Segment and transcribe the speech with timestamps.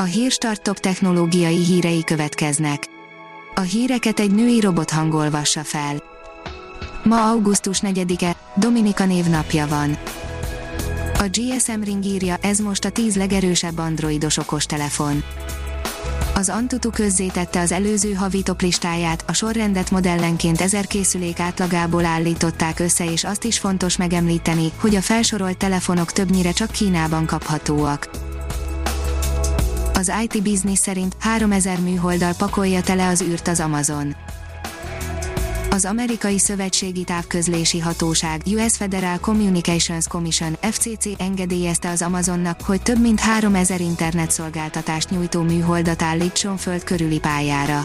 [0.00, 2.86] A Hírstart top technológiai hírei következnek.
[3.54, 6.02] A híreket egy női robot hangolvassa fel.
[7.04, 9.98] Ma augusztus 4-e, Dominika névnapja van.
[11.18, 15.22] A GSM Ring írja, ez most a 10 legerősebb androidos okostelefon.
[16.34, 22.78] Az Antutu közzétette az előző havi top listáját, a sorrendet modellenként ezer készülék átlagából állították
[22.78, 28.27] össze és azt is fontos megemlíteni, hogy a felsorolt telefonok többnyire csak Kínában kaphatóak.
[29.98, 34.16] Az IT Business szerint 3000 műholddal pakolja tele az űrt az Amazon.
[35.70, 43.00] Az amerikai szövetségi távközlési hatóság US Federal Communications Commission FCC engedélyezte az Amazonnak, hogy több
[43.00, 47.84] mint 3000 internetszolgáltatást nyújtó műholdat állítson föld körüli pályára.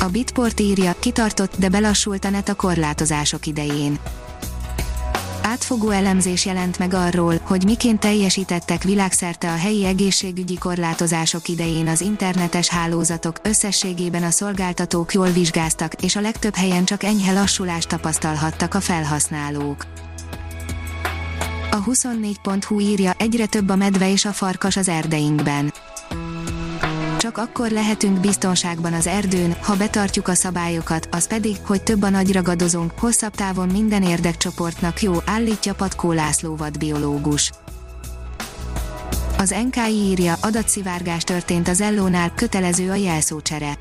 [0.00, 3.98] A Bitport írja, kitartott, de belassult a net a korlátozások idején
[5.54, 12.00] átfogó elemzés jelent meg arról, hogy miként teljesítettek világszerte a helyi egészségügyi korlátozások idején az
[12.00, 18.74] internetes hálózatok, összességében a szolgáltatók jól vizsgáztak, és a legtöbb helyen csak enyhe lassulást tapasztalhattak
[18.74, 19.86] a felhasználók.
[21.70, 25.72] A 24.hu írja, egyre több a medve és a farkas az erdeinkben
[27.34, 32.08] csak akkor lehetünk biztonságban az erdőn, ha betartjuk a szabályokat, az pedig, hogy több a
[32.08, 37.52] nagy ragadozónk, hosszabb távon minden érdekcsoportnak jó, állítja Patkó László vadbiológus.
[39.38, 43.78] Az NKI írja, adatszivárgás történt az Ellónál, kötelező a jelszócsere.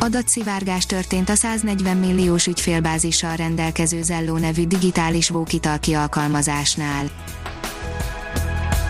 [0.00, 7.10] Adatszivárgás történt a 140 milliós ügyfélbázissal rendelkező Zelló nevű digitális vókitalki alkalmazásnál.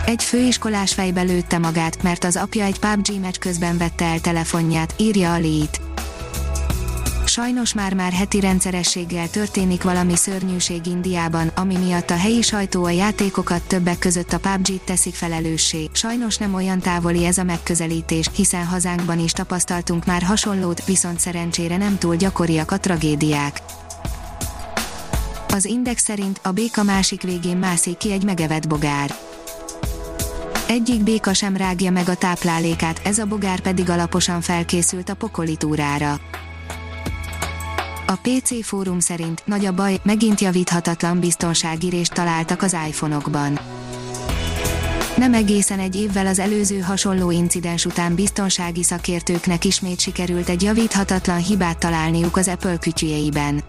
[0.05, 4.95] Egy főiskolás fejbe lőtte magát, mert az apja egy PUBG meccs közben vette el telefonját,
[4.97, 5.69] írja a Lead.
[7.25, 13.61] Sajnos már-már heti rendszerességgel történik valami szörnyűség Indiában, ami miatt a helyi sajtó a játékokat
[13.67, 15.89] többek között a PUBG-t teszik felelőssé.
[15.91, 21.77] Sajnos nem olyan távoli ez a megközelítés, hiszen hazánkban is tapasztaltunk már hasonlót, viszont szerencsére
[21.77, 23.61] nem túl gyakoriak a tragédiák.
[25.49, 29.15] Az Index szerint a béka másik végén mászik ki egy megevett bogár
[30.67, 35.55] egyik béka sem rágja meg a táplálékát, ez a bogár pedig alaposan felkészült a pokoli
[35.55, 36.19] túrára.
[38.07, 43.59] A PC fórum szerint nagy a baj, megint javíthatatlan biztonságírést találtak az iPhone-okban.
[45.17, 51.37] Nem egészen egy évvel az előző hasonló incidens után biztonsági szakértőknek ismét sikerült egy javíthatatlan
[51.37, 53.63] hibát találniuk az Apple kütyüjeiben.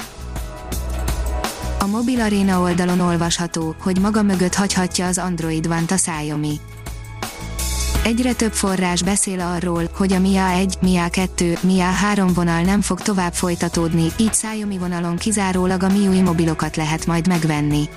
[1.79, 6.61] A Mobil Arena oldalon olvasható, hogy maga mögött hagyhatja az Android One a Xiaomi.
[8.05, 12.81] Egyre több forrás beszél arról, hogy a Mia 1, Mia 2, Mia 3 vonal nem
[12.81, 17.89] fog tovább folytatódni, így Xiaomi vonalon kizárólag a MIUI mobilokat lehet majd megvenni.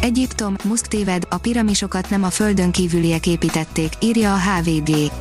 [0.00, 5.12] Egyiptom, Musk téved, a piramisokat nem a földön kívüliek építették, írja a HVG.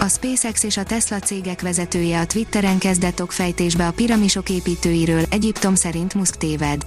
[0.00, 5.74] A SpaceX és a Tesla cégek vezetője a Twitteren kezdett okfejtésbe a piramisok építőiről, Egyiptom
[5.74, 6.86] szerint Musk téved.